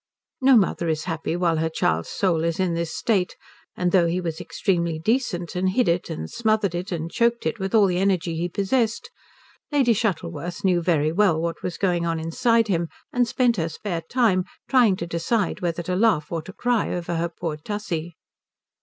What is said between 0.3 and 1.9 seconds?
No mother is happy while her